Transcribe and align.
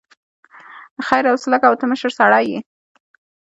خير 1.07 1.23
حوصله 1.31 1.57
کوه، 1.63 1.75
ته 1.79 1.85
مشر 1.91 2.11
سړی 2.19 2.43
يې. 2.51 2.59